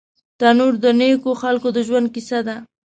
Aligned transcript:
تنور 0.39 0.73
د 0.83 0.85
نیکو 0.99 1.31
خلکو 1.41 1.67
د 1.75 1.77
ژوند 1.87 2.07
کیسه 2.15 2.39
ده 2.47 2.55